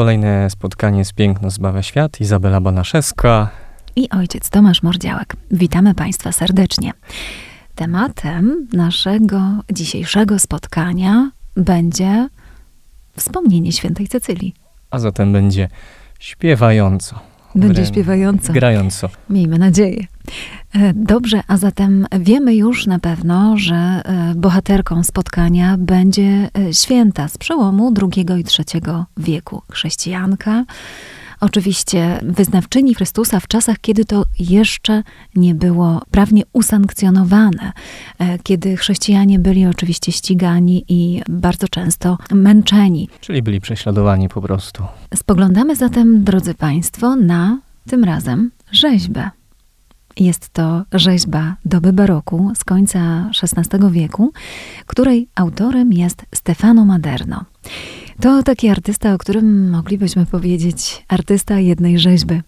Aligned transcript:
Kolejne 0.00 0.50
spotkanie 0.50 1.04
z 1.04 1.12
Piękno 1.12 1.50
zbawia 1.50 1.82
świat. 1.82 2.20
Izabela 2.20 2.60
Banaszewska. 2.60 3.50
I 3.96 4.10
ojciec 4.10 4.50
Tomasz 4.50 4.82
Mordziałek. 4.82 5.36
Witamy 5.50 5.94
Państwa 5.94 6.32
serdecznie. 6.32 6.92
Tematem 7.74 8.68
naszego 8.72 9.40
dzisiejszego 9.72 10.38
spotkania 10.38 11.30
będzie 11.56 12.28
wspomnienie 13.16 13.72
świętej 13.72 14.08
Cecylii. 14.08 14.54
A 14.90 14.98
zatem 14.98 15.32
będzie 15.32 15.68
śpiewająco. 16.18 17.20
Będzie 17.54 17.86
śpiewająco. 17.86 18.52
Grająco. 18.52 19.08
Miejmy 19.30 19.58
nadzieję. 19.58 20.06
E, 20.74 20.92
Dobrze, 20.94 21.40
a 21.48 21.56
zatem 21.56 22.06
wiemy 22.20 22.54
już 22.54 22.86
na 22.86 22.98
pewno, 22.98 23.58
że 23.58 23.74
e, 23.74 24.34
bohaterką 24.36 25.04
spotkania 25.04 25.76
będzie 25.78 26.48
e, 26.68 26.74
święta 26.74 27.28
z 27.28 27.38
przełomu 27.38 27.94
II 28.02 28.26
i 28.40 28.44
III 28.58 28.82
wieku. 29.16 29.62
Chrześcijanka, 29.72 30.64
oczywiście 31.40 32.20
wyznawczyni 32.22 32.94
Chrystusa 32.94 33.40
w 33.40 33.46
czasach, 33.46 33.76
kiedy 33.80 34.04
to 34.04 34.24
jeszcze 34.38 35.02
nie 35.34 35.54
było 35.54 36.02
prawnie 36.10 36.42
usankcjonowane, 36.52 37.72
e, 38.18 38.38
kiedy 38.38 38.76
chrześcijanie 38.76 39.38
byli 39.38 39.66
oczywiście 39.66 40.12
ścigani 40.12 40.84
i 40.88 41.22
bardzo 41.28 41.68
często 41.68 42.18
męczeni. 42.30 43.08
Czyli 43.20 43.42
byli 43.42 43.60
prześladowani 43.60 44.28
po 44.28 44.42
prostu. 44.42 44.82
Spoglądamy 45.14 45.76
zatem, 45.76 46.24
drodzy 46.24 46.54
Państwo, 46.54 47.16
na 47.16 47.58
tym 47.88 48.04
razem 48.04 48.50
rzeźbę. 48.72 49.30
Jest 50.16 50.48
to 50.48 50.82
rzeźba 50.92 51.56
doby 51.64 51.92
baroku 51.92 52.52
z 52.56 52.64
końca 52.64 53.30
XVI 53.42 53.90
wieku, 53.90 54.32
której 54.86 55.28
autorem 55.34 55.92
jest 55.92 56.26
Stefano 56.34 56.84
Maderno. 56.84 57.44
To 58.20 58.42
taki 58.42 58.68
artysta, 58.68 59.14
o 59.14 59.18
którym 59.18 59.70
moglibyśmy 59.70 60.26
powiedzieć 60.26 61.04
artysta 61.08 61.58
jednej 61.58 61.98
rzeźby. 61.98 62.40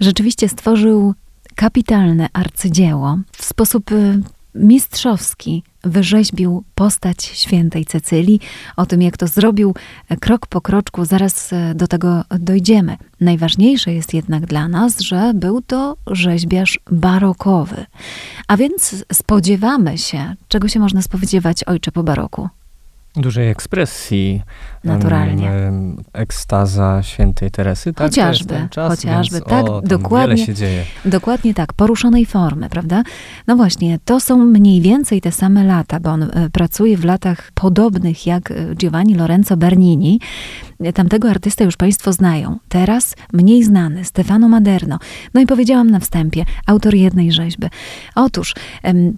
Rzeczywiście 0.00 0.48
stworzył 0.48 1.14
kapitalne 1.54 2.28
arcydzieło. 2.32 3.18
W 3.32 3.44
sposób 3.44 3.92
y, 3.92 4.22
mistrzowski 4.54 5.62
wyrzeźbił 5.84 6.64
postać 6.74 7.24
świętej 7.24 7.84
Cecylii. 7.84 8.40
O 8.76 8.86
tym, 8.86 9.02
jak 9.02 9.16
to 9.16 9.26
zrobił 9.26 9.74
e, 10.08 10.16
krok 10.16 10.46
po 10.46 10.60
kroczku, 10.60 11.04
zaraz 11.04 11.52
e, 11.52 11.74
do 11.74 11.86
tego 11.86 12.24
dojdziemy. 12.38 12.96
Najważniejsze 13.20 13.94
jest 13.94 14.14
jednak 14.14 14.46
dla 14.46 14.68
nas, 14.68 15.00
że 15.00 15.32
był 15.34 15.62
to 15.62 15.96
rzeźbiarz 16.06 16.80
barokowy. 16.90 17.86
A 18.48 18.56
więc 18.56 19.04
spodziewamy 19.12 19.98
się, 19.98 20.34
czego 20.48 20.68
się 20.68 20.80
można 20.80 21.02
spodziewać 21.02 21.64
ojcze 21.64 21.92
po 21.92 22.02
baroku? 22.02 22.48
Dużej 23.16 23.48
ekspresji. 23.48 24.42
Naturalnie. 24.84 25.52
ekstaza 26.12 27.02
świętej 27.02 27.50
Teresy. 27.50 27.92
Tak, 27.92 28.06
Chociażby, 28.06 28.68
czas, 28.70 28.90
chociażby, 28.90 29.40
tak, 29.40 29.68
o, 29.68 29.80
dokładnie. 29.82 30.36
Wiele 30.36 30.46
się 30.46 30.54
dzieje. 30.54 30.84
Dokładnie 31.04 31.54
tak, 31.54 31.72
poruszonej 31.72 32.26
formy, 32.26 32.68
prawda? 32.68 33.02
No 33.46 33.56
właśnie, 33.56 33.98
to 34.04 34.20
są 34.20 34.44
mniej 34.44 34.80
więcej 34.80 35.20
te 35.20 35.32
same 35.32 35.64
lata, 35.64 36.00
bo 36.00 36.10
on 36.10 36.22
e, 36.22 36.50
pracuje 36.52 36.96
w 36.96 37.04
latach 37.04 37.50
podobnych 37.54 38.26
jak 38.26 38.50
e, 38.50 38.54
Giovanni 38.74 39.14
Lorenzo 39.14 39.56
Bernini. 39.56 40.20
E, 40.80 40.92
Tamtego 40.92 41.30
artystę 41.30 41.64
już 41.64 41.76
Państwo 41.76 42.12
znają. 42.12 42.58
Teraz 42.68 43.16
mniej 43.32 43.64
znany, 43.64 44.04
Stefano 44.04 44.48
Maderno. 44.48 44.98
No 45.34 45.40
i 45.40 45.46
powiedziałam 45.46 45.90
na 45.90 46.00
wstępie, 46.00 46.44
autor 46.66 46.94
jednej 46.94 47.32
rzeźby. 47.32 47.66
Otóż 48.14 48.54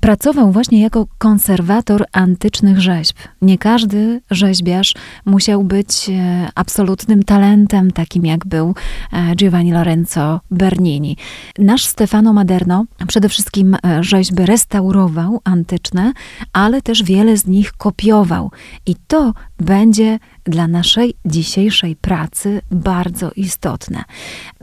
pracował 0.00 0.52
właśnie 0.52 0.82
jako 0.82 1.06
konserwator 1.19 2.04
antycznych 2.12 2.81
rzeźb. 2.81 3.16
Nie 3.42 3.58
każdy 3.58 3.81
rzeźbiarz 4.31 4.94
musiał 5.25 5.65
być 5.65 6.10
e, 6.10 6.48
absolutnym 6.54 7.22
talentem, 7.22 7.91
takim 7.91 8.26
jak 8.26 8.47
był 8.47 8.75
e, 9.12 9.37
Giovanni 9.37 9.72
Lorenzo 9.72 10.41
Bernini. 10.50 11.16
Nasz 11.59 11.84
Stefano 11.84 12.32
Maderno 12.32 12.84
przede 13.09 13.28
wszystkim 13.28 13.76
e, 13.84 14.04
rzeźby 14.04 14.47
restaurował 14.47 15.41
antyczne, 15.44 16.12
ale 16.53 16.82
też 16.82 17.03
wiele 17.03 17.37
z 17.37 17.47
nich 17.47 17.72
kopiował. 17.72 18.50
I 18.87 18.94
to 19.06 19.34
będzie 19.59 20.19
dla 20.44 20.69
naszej 20.69 21.14
dzisiejszej 21.25 21.97
pracy 21.97 22.60
bardzo 22.70 23.31
istotne. 23.37 24.04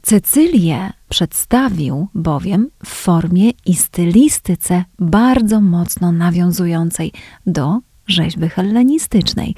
Cecylię 0.03 0.93
przedstawił 1.09 2.07
bowiem 2.15 2.69
w 2.85 2.89
formie 2.89 3.51
i 3.65 3.75
stylistyce 3.75 4.83
bardzo 4.99 5.61
mocno 5.61 6.11
nawiązującej 6.11 7.11
do 7.45 7.79
rzeźby 8.09 8.49
hellenistycznej. 8.49 9.55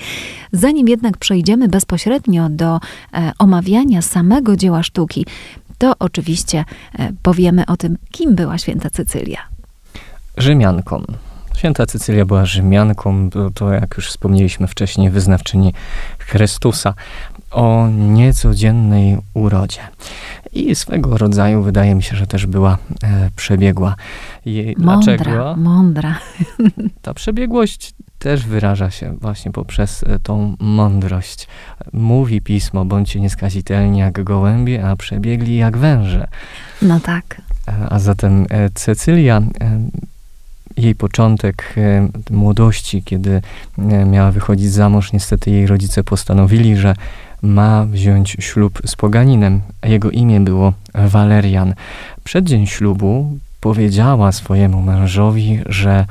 Zanim 0.51 0.87
jednak 0.87 1.17
przejdziemy 1.17 1.67
bezpośrednio 1.67 2.49
do 2.49 2.79
e, 3.13 3.31
omawiania 3.39 4.01
samego 4.01 4.55
dzieła 4.55 4.83
sztuki, 4.83 5.25
to 5.77 5.93
oczywiście 5.99 6.65
e, 6.99 7.13
powiemy 7.21 7.65
o 7.65 7.77
tym, 7.77 7.97
kim 8.11 8.35
była 8.35 8.57
święta 8.57 8.89
Cecylia. 8.89 9.39
Rzymianką. 10.37 11.03
Święta 11.55 11.85
Cecylia 11.85 12.25
była 12.25 12.45
Rzymianką, 12.45 13.29
to, 13.29 13.51
to 13.51 13.73
jak 13.73 13.97
już 13.97 14.07
wspomnieliśmy 14.07 14.67
wcześniej, 14.67 15.09
wyznawczyni 15.09 15.73
Chrystusa 16.19 16.93
o 17.51 17.87
niecodziennej 17.87 19.17
urodzie. 19.33 19.79
I 20.53 20.75
swego 20.75 21.17
rodzaju 21.17 21.63
wydaje 21.63 21.95
mi 21.95 22.03
się, 22.03 22.15
że 22.15 22.27
też 22.27 22.45
była 22.45 22.77
e, 23.03 23.29
przebiegła. 23.35 23.95
Jej, 24.45 24.75
Mądra, 24.79 25.15
dlaczego? 25.17 25.55
mądra. 25.57 26.17
Ta 27.01 27.13
przebiegłość 27.13 27.93
też 28.19 28.45
wyraża 28.45 28.91
się 28.91 29.17
właśnie 29.21 29.51
poprzez 29.51 30.03
e, 30.03 30.19
tą 30.19 30.55
mądrość. 30.59 31.47
Mówi 31.93 32.41
pismo, 32.41 32.85
bądźcie 32.85 33.19
nieskazitelni 33.19 33.99
jak 33.99 34.23
gołębie, 34.23 34.85
a 34.87 34.95
przebiegli 34.95 35.55
jak 35.55 35.77
węże. 35.77 36.27
No 36.81 36.99
tak. 36.99 37.41
E, 37.67 37.73
A 37.89 37.99
zatem 37.99 38.45
e, 38.49 38.69
Cecylia, 38.69 39.41
jej 40.77 40.95
początek 40.95 41.75
młodości, 42.29 43.03
kiedy 43.03 43.41
miała 44.05 44.31
wychodzić 44.31 44.71
za 44.71 44.89
mąż, 44.89 45.13
niestety 45.13 45.51
jej 45.51 45.67
rodzice 45.67 46.03
postanowili, 46.03 46.77
że 46.77 46.95
ma 47.41 47.85
wziąć 47.85 48.37
ślub 48.39 48.81
z 48.85 48.95
poganinem. 48.95 49.61
a 49.81 49.87
Jego 49.87 50.11
imię 50.11 50.39
było 50.39 50.73
Walerian. 50.93 51.73
Przed 52.23 52.45
dzień 52.45 52.67
ślubu 52.67 53.37
powiedziała 53.59 54.31
swojemu 54.31 54.81
mężowi, 54.81 55.59
że 55.65 56.05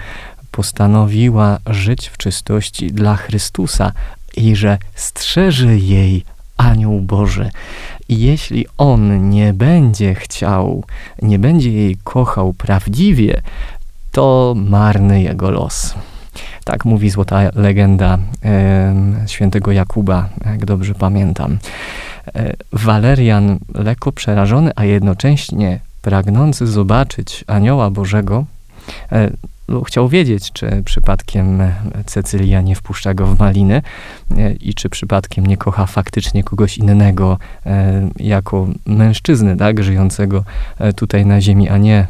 postanowiła 0.50 1.58
żyć 1.66 2.08
w 2.08 2.16
czystości 2.16 2.92
dla 2.92 3.16
Chrystusa 3.16 3.92
i 4.36 4.56
że 4.56 4.78
strzeże 4.94 5.78
jej 5.78 6.24
anioł 6.56 7.00
Boży. 7.00 7.50
I 8.08 8.20
jeśli 8.20 8.66
on 8.78 9.30
nie 9.30 9.52
będzie 9.52 10.14
chciał, 10.14 10.84
nie 11.22 11.38
będzie 11.38 11.72
jej 11.72 11.96
kochał 12.04 12.52
prawdziwie, 12.52 13.42
to 14.12 14.54
marny 14.56 15.22
jego 15.22 15.50
los. 15.50 15.94
Tak 16.64 16.84
mówi 16.84 17.10
złota 17.10 17.40
legenda 17.54 18.18
em, 18.42 19.16
świętego 19.26 19.72
Jakuba, 19.72 20.28
jak 20.46 20.64
dobrze 20.64 20.94
pamiętam. 20.94 21.58
E, 22.34 22.52
Walerian, 22.72 23.58
lekko 23.74 24.12
przerażony, 24.12 24.70
a 24.76 24.84
jednocześnie 24.84 25.80
pragnący 26.02 26.66
zobaczyć 26.66 27.44
anioła 27.46 27.90
Bożego, 27.90 28.44
e, 29.12 29.30
chciał 29.86 30.08
wiedzieć, 30.08 30.52
czy 30.52 30.82
przypadkiem 30.84 31.62
Cecylia 32.06 32.60
nie 32.60 32.74
wpuszcza 32.74 33.14
go 33.14 33.26
w 33.26 33.38
maliny 33.38 33.82
e, 34.36 34.52
i 34.52 34.74
czy 34.74 34.88
przypadkiem 34.88 35.46
nie 35.46 35.56
kocha 35.56 35.86
faktycznie 35.86 36.44
kogoś 36.44 36.78
innego 36.78 37.38
e, 37.66 38.08
jako 38.16 38.66
mężczyzny, 38.86 39.56
tak, 39.56 39.82
żyjącego 39.82 40.44
e, 40.78 40.92
tutaj 40.92 41.26
na 41.26 41.40
ziemi, 41.40 41.68
a 41.68 41.78
nie 41.78 42.06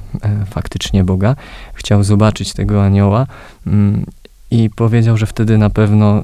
faktycznie 0.50 1.04
Boga. 1.04 1.36
Chciał 1.74 2.04
zobaczyć 2.04 2.52
tego 2.52 2.84
anioła 2.84 3.26
mm, 3.66 4.04
i 4.50 4.70
powiedział, 4.70 5.16
że 5.16 5.26
wtedy 5.26 5.58
na 5.58 5.70
pewno 5.70 6.22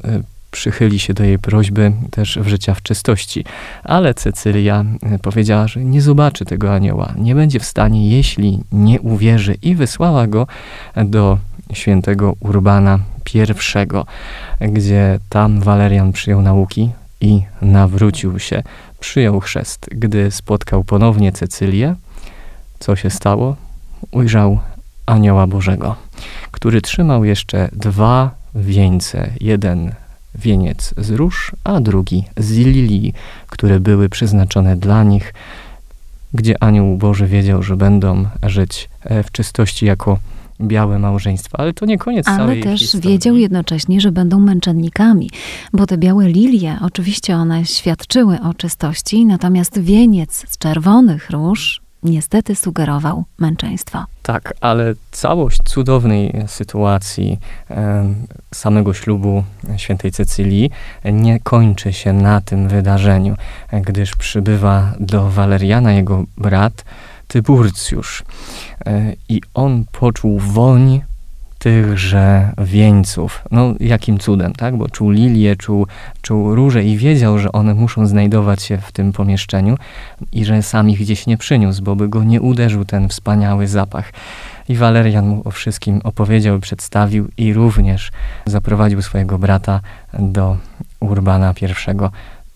przychyli 0.57 0.99
się 0.99 1.15
do 1.15 1.25
jej 1.25 1.39
prośby 1.39 1.93
też 2.11 2.39
w 2.39 2.49
życia 2.49 2.75
w 2.75 2.83
czystości. 2.83 3.45
Ale 3.85 4.15
Cecylia 4.15 4.85
e, 5.03 5.19
powiedziała, 5.19 5.69
że 5.69 5.85
nie 5.85 6.03
zobaczy 6.03 6.45
tego 6.45 6.75
anioła, 6.75 7.15
nie 7.19 7.35
będzie 7.35 7.61
w 7.61 7.65
stanie, 7.65 8.11
jeśli 8.11 8.61
nie 8.73 9.01
uwierzy 9.01 9.55
i 9.63 9.75
wysłała 9.75 10.27
go 10.27 10.47
do 11.05 11.39
świętego 11.73 12.35
Urbana 12.41 12.99
I, 13.35 14.73
gdzie 14.73 15.19
tam 15.29 15.61
Walerian 15.61 16.13
przyjął 16.13 16.43
nauki 16.43 16.91
i 17.21 17.43
nawrócił 17.63 18.39
się 18.39 18.63
przyjął 19.01 19.41
chrzest. 19.41 19.89
Gdy 19.91 20.31
spotkał 20.31 20.85
ponownie 20.85 21.33
Cecylię, 21.33 21.95
co 22.79 22.97
się 22.97 23.11
stało? 23.11 23.57
Ujrzał 24.11 24.59
anioła 25.07 25.47
Bożego, 25.47 25.97
który 26.51 26.81
trzymał 26.81 27.25
jeszcze 27.25 27.69
dwa 27.73 28.31
wieńce. 28.55 29.31
Jeden 29.41 29.95
wieniec 30.39 30.95
z 30.97 31.11
róż, 31.11 31.53
a 31.65 31.81
drugi 31.81 32.25
z 32.37 32.51
lilii, 32.51 33.15
które 33.47 33.81
były 33.81 34.09
przeznaczone 34.09 34.77
dla 34.77 35.05
nich, 35.05 35.35
gdzie 36.35 36.63
anioł 36.63 36.97
Boży 36.97 37.27
wiedział, 37.27 37.63
że 37.63 37.77
będą 37.77 38.27
żyć 38.43 38.89
e, 39.05 39.23
w 39.23 39.33
czystości 39.33 39.87
jako 39.87 40.19
białe 40.61 40.99
małżeństwa, 40.99 41.59
ale 41.59 41.73
to 41.73 41.87
nie 41.87 41.99
koniec 41.99 42.29
ale 42.29 42.39
całej 42.39 42.63
też 42.63 42.81
historii. 42.81 43.11
wiedział 43.11 43.37
jednocześnie, 43.37 44.01
że 44.01 44.13
będą 44.13 44.41
męczennikami, 44.41 45.31
bo 45.73 45.87
te 45.87 45.99
białe 45.99 46.29
lilie, 46.29 46.79
oczywiście 46.83 47.37
one 47.37 47.65
świadczyły 47.65 48.41
o 48.41 48.55
czystości, 48.55 49.27
natomiast 49.27 49.81
wieniec 49.81 50.45
z 50.49 50.59
czerwonych 50.59 51.31
róż 51.31 51.86
niestety 52.03 52.55
sugerował 52.55 53.25
męczeństwo. 53.39 54.05
Tak, 54.23 54.55
ale 54.61 54.95
całość 55.11 55.59
cudownej 55.65 56.45
sytuacji 56.47 57.39
em, 57.69 58.27
samego 58.55 58.95
ślubu 58.95 59.45
świętej 59.77 60.13
Cecylii 60.13 60.71
nie 61.05 61.41
kończy 61.41 61.93
się 61.93 62.13
na 62.13 62.41
tym 62.41 62.69
wydarzeniu, 62.69 63.37
gdyż 63.73 64.17
przybywa 64.17 64.93
do 65.01 65.31
Waleriana 65.31 65.93
jego 65.93 66.25
brat 66.37 66.85
Tyburcjusz 67.29 68.25
e, 68.87 69.13
i 69.29 69.41
on 69.55 69.85
poczuł 69.93 70.39
woń 70.39 71.01
tychże 71.67 72.53
wieńców. 72.59 73.43
No, 73.51 73.75
jakim 73.81 74.19
cudem, 74.19 74.53
tak? 74.53 74.77
Bo 74.77 74.89
czuł 74.89 75.11
lilię, 75.11 75.57
czuł, 75.57 75.87
czuł 76.23 76.55
róże 76.55 76.85
i 76.85 76.97
wiedział, 76.97 77.39
że 77.39 77.53
one 77.53 77.75
muszą 77.75 78.07
znajdować 78.07 78.63
się 78.63 78.79
w 78.79 78.93
tym 78.93 79.13
pomieszczeniu 79.13 79.77
i 80.33 80.45
że 80.45 80.63
sam 80.63 80.91
ich 80.91 81.01
gdzieś 81.01 81.27
nie 81.27 81.37
przyniósł, 81.37 81.83
bo 81.83 81.97
by 81.97 82.09
go 82.09 82.25
nie 82.25 82.41
uderzył 82.41 82.85
ten 82.85 83.09
wspaniały 83.09 83.67
zapach. 83.67 84.13
I 84.69 84.77
Walerian 84.77 85.27
mu 85.27 85.43
o 85.45 85.51
wszystkim 85.51 86.01
opowiedział, 86.05 86.59
przedstawił 86.61 87.29
i 87.37 87.53
również 87.53 88.11
zaprowadził 88.45 89.03
swojego 89.03 89.39
brata 89.39 89.81
do 90.19 90.57
Urbana 91.01 91.55
I. 91.63 91.95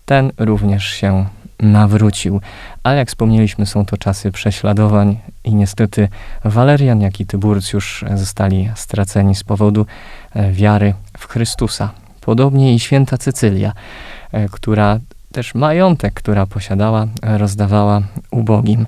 Ten 0.05 0.31
również 0.37 0.85
się 0.85 1.25
nawrócił. 1.61 2.41
Ale 2.83 2.97
jak 2.97 3.07
wspomnieliśmy, 3.07 3.65
są 3.65 3.85
to 3.85 3.97
czasy 3.97 4.31
prześladowań 4.31 5.17
i 5.43 5.55
niestety 5.55 6.07
Walerian, 6.45 7.01
jak 7.01 7.19
i 7.19 7.25
Tyburcjusz 7.25 8.05
zostali 8.15 8.69
straceni 8.75 9.35
z 9.35 9.43
powodu 9.43 9.85
e, 10.33 10.51
wiary 10.51 10.93
w 11.17 11.27
Chrystusa. 11.27 11.91
Podobnie 12.21 12.73
i 12.73 12.79
święta 12.79 13.17
Cecylia, 13.17 13.73
e, 14.31 14.49
która 14.49 14.99
też 15.31 15.55
majątek, 15.55 16.13
która 16.13 16.45
posiadała, 16.45 17.07
rozdawała 17.21 18.01
ubogim. 18.31 18.87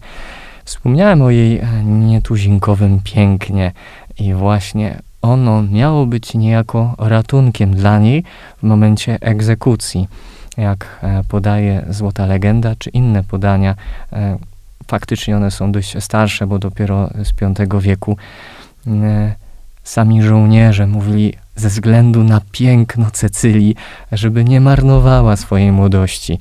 Wspomniałem 0.66 1.22
o 1.22 1.30
jej 1.30 1.60
e, 1.60 1.84
nietuzinkowym 1.84 3.00
pięknie 3.04 3.72
i 4.20 4.34
właśnie 4.34 5.00
ono 5.22 5.64
miało 5.64 6.06
być 6.06 6.34
niejako 6.34 6.96
ratunkiem 6.98 7.76
dla 7.76 8.00
niej 8.00 8.24
w 8.58 8.64
momencie 8.64 9.18
egzekucji 9.22 10.08
jak 10.58 11.00
e, 11.04 11.24
podaje 11.28 11.86
Złota 11.90 12.26
Legenda, 12.26 12.76
czy 12.80 12.90
inne 12.90 13.24
podania. 13.24 13.76
E, 14.14 14.38
faktycznie 14.88 15.38
one 15.38 15.52
są 15.52 15.72
dość 15.72 16.04
starsze, 16.04 16.48
bo 16.48 16.60
dopiero 16.60 17.10
z 17.24 17.32
V 17.70 17.82
wieku. 17.82 18.18
E, 18.88 19.36
sami 19.84 20.24
żołnierze 20.24 20.88
mówili 20.88 21.34
ze 21.56 21.70
względu 21.70 22.24
na 22.24 22.42
piękno 22.52 23.12
Cecylii, 23.12 23.76
żeby 24.12 24.44
nie 24.44 24.62
marnowała 24.62 25.36
swojej 25.36 25.72
młodości, 25.72 26.40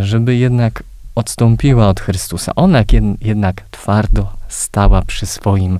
żeby 0.00 0.36
jednak 0.36 0.82
odstąpiła 1.14 1.88
od 1.88 2.00
Chrystusa. 2.00 2.52
Ona 2.54 2.84
jednak 3.20 3.62
twardo 3.70 4.32
stała 4.48 5.02
przy 5.02 5.26
swoim 5.26 5.78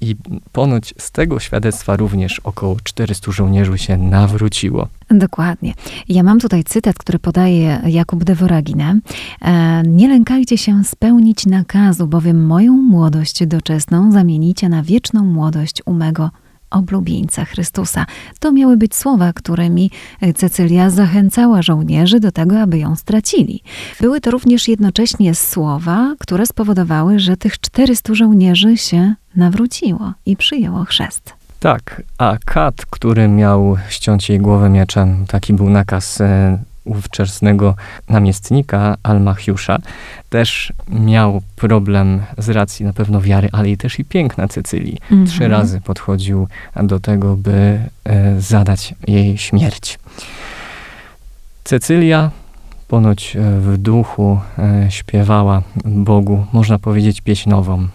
i 0.00 0.16
ponoć 0.52 0.94
z 0.98 1.10
tego 1.10 1.40
świadectwa 1.40 1.96
również 1.96 2.40
około 2.40 2.76
400 2.84 3.32
żołnierzy 3.32 3.78
się 3.78 3.96
nawróciło. 3.96 4.88
Dokładnie. 5.10 5.74
Ja 6.08 6.22
mam 6.22 6.40
tutaj 6.40 6.64
cytat, 6.64 6.98
który 6.98 7.18
podaje 7.18 7.80
Jakub 7.86 8.24
de 8.24 8.34
Voragine. 8.34 9.00
E, 9.42 9.82
nie 9.82 10.08
lękajcie 10.08 10.58
się 10.58 10.84
spełnić 10.84 11.46
nakazu, 11.46 12.06
bowiem 12.06 12.46
moją 12.46 12.72
młodość 12.72 13.46
doczesną 13.46 14.12
zamienicie 14.12 14.68
na 14.68 14.82
wieczną 14.82 15.24
młodość 15.24 15.82
u 15.86 15.92
mego 15.92 16.30
oblubieńca 16.70 17.44
Chrystusa. 17.44 18.06
To 18.40 18.52
miały 18.52 18.76
być 18.76 18.94
słowa, 18.94 19.32
którymi 19.32 19.90
Cecylia 20.34 20.90
zachęcała 20.90 21.62
żołnierzy 21.62 22.20
do 22.20 22.32
tego, 22.32 22.60
aby 22.60 22.78
ją 22.78 22.96
stracili. 22.96 23.62
Były 24.00 24.20
to 24.20 24.30
również 24.30 24.68
jednocześnie 24.68 25.34
słowa, 25.34 26.14
które 26.18 26.46
spowodowały, 26.46 27.18
że 27.18 27.36
tych 27.36 27.60
400 27.60 28.14
żołnierzy 28.14 28.76
się 28.76 29.14
nawróciło 29.36 30.12
i 30.26 30.36
przyjęło 30.36 30.84
chrzest. 30.84 31.38
Tak, 31.60 32.02
a 32.18 32.36
Kat, 32.44 32.86
który 32.90 33.28
miał 33.28 33.76
ściąć 33.88 34.28
jej 34.28 34.38
głowę 34.38 34.68
mieczem, 34.68 35.26
taki 35.26 35.52
był 35.52 35.70
nakaz 35.70 36.20
e, 36.20 36.58
ówczesnego 36.88 37.74
namiestnika 38.08 38.96
Almachiusza, 39.02 39.78
też 40.30 40.72
miał 40.88 41.42
problem 41.56 42.20
z 42.38 42.48
racji 42.48 42.86
na 42.86 42.92
pewno 42.92 43.20
wiary, 43.20 43.48
ale 43.52 43.70
i 43.70 43.76
też 43.76 43.98
i 43.98 44.04
piękna 44.04 44.48
Cecylii. 44.48 44.98
Mhm. 45.02 45.26
Trzy 45.26 45.48
razy 45.48 45.80
podchodził 45.80 46.48
do 46.82 47.00
tego, 47.00 47.36
by 47.36 47.80
e, 48.04 48.40
zadać 48.40 48.94
jej 49.06 49.38
śmierć. 49.38 49.98
Cecylia 51.64 52.30
ponoć 52.88 53.36
e, 53.36 53.40
w 53.60 53.78
duchu 53.78 54.40
e, 54.58 54.86
śpiewała 54.90 55.62
Bogu, 55.84 56.46
można 56.52 56.78
powiedzieć, 56.78 57.20
pieśń 57.20 57.50
nową. 57.50 57.88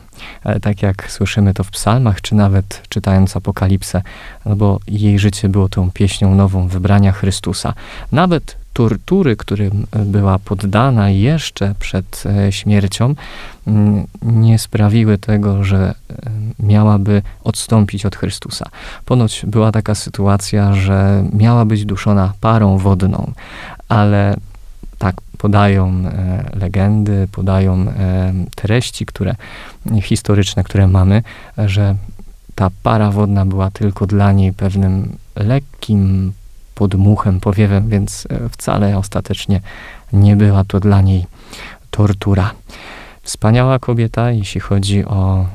E, 0.43 0.59
tak 0.59 0.81
jak 0.81 1.11
słyszymy 1.11 1.53
to 1.53 1.63
w 1.63 1.71
psalmach, 1.71 2.21
czy 2.21 2.35
nawet 2.35 2.81
czytając 2.89 3.37
Apokalipsę, 3.37 4.01
no 4.45 4.55
bo 4.55 4.79
jej 4.87 5.19
życie 5.19 5.49
było 5.49 5.69
tą 5.69 5.91
pieśnią 5.91 6.35
nową 6.35 6.67
wybrania 6.67 7.11
Chrystusa. 7.11 7.73
Nawet 8.11 8.57
tortury, 8.73 9.35
którym 9.35 9.87
była 9.91 10.39
poddana 10.39 11.09
jeszcze 11.09 11.75
przed 11.79 12.23
śmiercią, 12.49 13.15
mm, 13.67 14.07
nie 14.21 14.59
sprawiły 14.59 15.17
tego, 15.17 15.63
że 15.63 15.95
miałaby 16.59 17.21
odstąpić 17.43 18.05
od 18.05 18.15
Chrystusa. 18.15 18.65
Ponoć 19.05 19.45
była 19.47 19.71
taka 19.71 19.95
sytuacja, 19.95 20.73
że 20.73 21.23
miała 21.33 21.65
być 21.65 21.85
duszona 21.85 22.33
parą 22.41 22.77
wodną, 22.77 23.31
ale 23.89 24.35
tak 24.97 25.15
podają 25.43 25.87
e, 25.87 26.49
legendy, 26.59 27.27
podają 27.31 27.73
e, 27.73 28.33
treści, 28.55 29.05
które 29.05 29.35
historyczne, 30.01 30.63
które 30.63 30.87
mamy, 30.87 31.23
że 31.57 31.95
ta 32.55 32.69
para 32.83 33.11
wodna 33.11 33.45
była 33.45 33.71
tylko 33.71 34.07
dla 34.07 34.31
niej 34.31 34.53
pewnym 34.53 35.17
lekkim 35.35 36.33
podmuchem, 36.75 37.39
powiewem, 37.39 37.89
więc 37.89 38.27
e, 38.29 38.49
wcale 38.49 38.97
ostatecznie 38.97 39.61
nie 40.13 40.35
była 40.35 40.63
to 40.63 40.79
dla 40.79 41.01
niej 41.01 41.25
tortura. 41.91 42.51
Wspaniała 43.23 43.79
kobieta, 43.79 44.31
jeśli 44.31 44.61
chodzi 44.61 45.05
o 45.05 45.45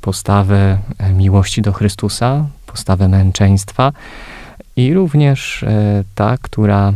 postawę 0.00 0.78
miłości 1.14 1.62
do 1.62 1.72
Chrystusa, 1.72 2.46
postawę 2.66 3.08
męczeństwa 3.08 3.92
i 4.76 4.94
również 4.94 5.64
ta, 6.14 6.36
która 6.42 6.92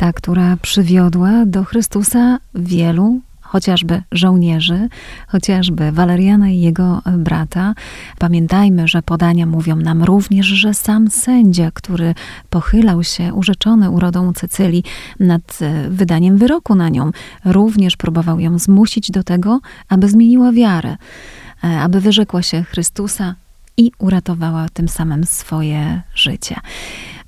ta, 0.00 0.12
która 0.12 0.56
przywiodła 0.56 1.46
do 1.46 1.64
Chrystusa 1.64 2.38
wielu 2.54 3.20
chociażby 3.40 4.02
żołnierzy, 4.12 4.88
chociażby 5.26 5.92
Waleriana 5.92 6.50
i 6.50 6.60
jego 6.60 7.02
brata. 7.18 7.74
Pamiętajmy, 8.18 8.88
że 8.88 9.02
podania 9.02 9.46
mówią 9.46 9.76
nam 9.76 10.04
również, 10.04 10.46
że 10.46 10.74
sam 10.74 11.10
sędzia, 11.10 11.70
który 11.74 12.14
pochylał 12.50 13.04
się 13.04 13.34
urzeczony 13.34 13.90
urodą 13.90 14.32
Cecylii 14.32 14.84
nad 15.20 15.58
e, 15.60 15.90
wydaniem 15.90 16.38
wyroku 16.38 16.74
na 16.74 16.88
nią, 16.88 17.10
również 17.44 17.96
próbował 17.96 18.40
ją 18.40 18.58
zmusić 18.58 19.10
do 19.10 19.22
tego, 19.22 19.60
aby 19.88 20.08
zmieniła 20.08 20.52
wiarę, 20.52 20.96
e, 21.64 21.80
aby 21.80 22.00
wyrzekła 22.00 22.42
się 22.42 22.62
Chrystusa 22.62 23.34
i 23.76 23.92
uratowała 23.98 24.66
tym 24.72 24.88
samym 24.88 25.24
swoje 25.24 26.02
życie. 26.14 26.56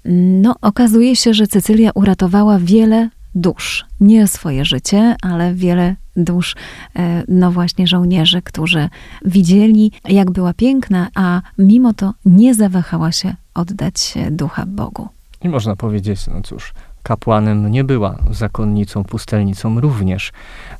No, 0.05 0.55
okazuje 0.61 1.17
się, 1.17 1.35
że 1.35 1.47
Cecylia 1.47 1.91
uratowała 1.95 2.59
wiele 2.59 3.09
dusz. 3.35 3.85
Nie 4.01 4.27
swoje 4.27 4.65
życie, 4.65 5.17
ale 5.23 5.55
wiele 5.55 5.97
dusz, 6.17 6.57
e, 6.97 7.23
no 7.29 7.53
właśnie 7.53 7.87
żołnierzy, 7.87 8.43
którzy 8.43 8.89
widzieli, 9.25 9.93
jak 10.09 10.31
była 10.31 10.55
piękna, 10.55 11.09
a 11.15 11.41
mimo 11.59 11.95
to 11.95 12.15
nie 12.25 12.55
zawahała 12.55 13.13
się 13.13 13.35
oddać 13.55 14.15
ducha 14.31 14.67
Bogu. 14.67 15.09
I 15.43 15.49
można 15.49 15.77
powiedzieć, 15.77 16.27
no 16.27 16.43
cóż, 16.43 16.75
kapłanem 17.03 17.71
nie 17.71 17.85
była, 17.85 18.19
zakonnicą, 18.31 19.05
pustelnicą 19.05 19.81
również, 19.81 20.33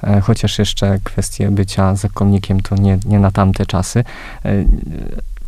e, 0.03 0.21
chociaż 0.21 0.59
jeszcze 0.59 0.99
kwestie 1.05 1.51
bycia 1.51 1.95
zakonnikiem 1.95 2.61
to 2.61 2.77
nie, 2.77 2.99
nie 3.05 3.19
na 3.19 3.31
tamte 3.31 3.67
czasy. 3.67 4.05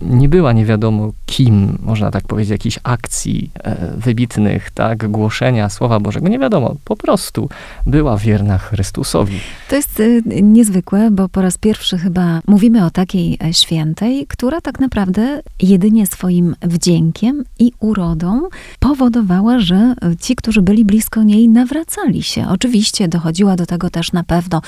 Nie 0.00 0.28
była 0.28 0.52
nie 0.52 0.64
wiadomo 0.64 1.12
kim, 1.26 1.78
można 1.82 2.10
tak 2.10 2.26
powiedzieć, 2.26 2.50
jakichś 2.50 2.78
akcji 2.82 3.50
e, 3.54 3.92
wybitnych, 3.96 4.70
tak, 4.70 5.10
głoszenia 5.10 5.68
Słowa 5.68 6.00
Bożego, 6.00 6.28
nie 6.28 6.38
wiadomo, 6.38 6.76
po 6.84 6.96
prostu 6.96 7.48
była 7.86 8.16
wierna 8.16 8.58
Chrystusowi. 8.58 9.38
To 9.68 9.76
jest 9.76 10.00
y, 10.00 10.22
niezwykłe, 10.42 11.10
bo 11.10 11.28
po 11.28 11.42
raz 11.42 11.58
pierwszy 11.58 11.98
chyba 11.98 12.40
mówimy 12.46 12.84
o 12.84 12.90
takiej 12.90 13.38
e, 13.44 13.54
świętej, 13.54 14.26
która 14.28 14.60
tak 14.60 14.80
naprawdę 14.80 15.42
jedynie 15.62 16.06
swoim 16.06 16.56
wdziękiem 16.62 17.44
i 17.58 17.72
urodą 17.80 18.42
powodowała, 18.78 19.58
że 19.58 19.94
ci, 20.20 20.36
którzy 20.36 20.62
byli 20.62 20.84
blisko 20.84 21.22
niej, 21.22 21.48
nawracali 21.48 22.22
się. 22.22 22.48
Oczywiście 22.48 23.08
dochodziła 23.08 23.56
do 23.56 23.66
tego 23.66 23.90
też 23.90 24.12
na 24.12 24.24
pewno 24.24 24.60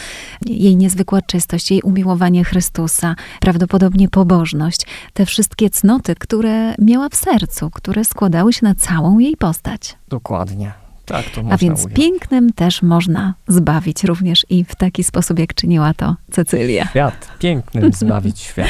jej 0.46 0.76
niezwykła 0.76 1.22
czystość, 1.22 1.70
jej 1.70 1.82
umiłowanie 1.82 2.44
Chrystusa, 2.44 3.16
prawdopodobnie 3.40 4.08
pobożność, 4.08 4.86
te 5.16 5.26
wszystkie 5.26 5.70
cnoty, 5.70 6.14
które 6.14 6.74
miała 6.78 7.08
w 7.08 7.14
sercu, 7.14 7.70
które 7.70 8.04
składały 8.04 8.52
się 8.52 8.60
na 8.66 8.74
całą 8.74 9.18
jej 9.18 9.36
postać. 9.36 9.96
Dokładnie. 10.08 10.72
Tak, 11.04 11.24
to 11.30 11.42
A 11.50 11.56
więc 11.56 11.80
ująć. 11.80 11.94
pięknem 11.94 12.52
też 12.52 12.82
można 12.82 13.34
zbawić 13.48 14.04
również 14.04 14.46
i 14.50 14.64
w 14.64 14.74
taki 14.74 15.04
sposób, 15.04 15.38
jak 15.38 15.54
czyniła 15.54 15.94
to 15.94 16.16
Cecylia. 16.30 16.86
Świat, 16.86 17.28
pięknym 17.38 17.92
zbawić 18.02 18.40
świat. 18.40 18.68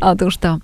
Otóż 0.00 0.36
to. 0.36 0.58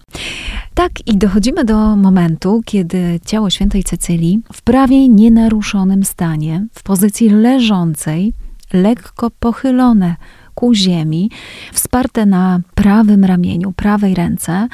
Tak, 0.75 0.93
i 1.07 1.17
dochodzimy 1.19 1.65
do 1.65 1.97
momentu, 1.97 2.63
kiedy 2.65 3.21
ciało 3.27 3.51
świętej 3.51 3.85
Cecylii 3.85 4.41
w 4.53 4.63
prawie 4.63 5.09
nienaruszonym 5.09 6.05
stanie, 6.05 6.67
w 6.75 6.83
pozycji 6.83 7.29
leżącej, 7.29 8.33
lekko 8.73 9.31
pochylone 9.31 10.17
ku 10.55 10.75
ziemi, 10.75 11.31
wsparte 11.73 12.27
na 12.27 12.61
prawym 12.75 13.25
ramieniu, 13.25 13.73
prawej 13.73 14.15
ręce, 14.15 14.69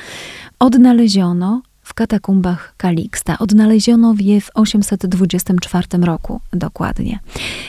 odnaleziono 0.58 1.62
w 1.82 1.94
katakumbach 1.94 2.74
Kaliksta. 2.76 3.38
Odnaleziono 3.38 4.14
je 4.18 4.40
w 4.40 4.50
824 4.54 5.86
roku 6.02 6.40
dokładnie. 6.52 7.18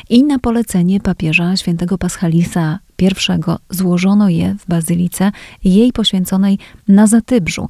I 0.10 0.24
na 0.24 0.40
polecenie 0.40 1.00
papieża 1.00 1.58
świętego 1.58 1.98
Paschalisa 1.98 2.80
I 3.02 3.56
złożono 3.70 4.30
je 4.30 4.56
w 4.60 4.68
bazylice 4.68 5.32
jej 5.64 5.94
poświęconej 5.94 6.60
na 6.88 7.08
Zatybrzu. 7.08 7.70